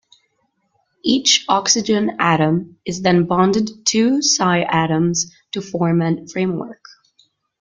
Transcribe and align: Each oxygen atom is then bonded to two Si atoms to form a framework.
Each 1.03 1.45
oxygen 1.47 2.15
atom 2.19 2.79
is 2.87 3.03
then 3.03 3.25
bonded 3.25 3.67
to 3.67 3.83
two 3.83 4.21
Si 4.23 4.41
atoms 4.43 5.31
to 5.51 5.61
form 5.61 6.01
a 6.01 6.25
framework. 6.25 6.83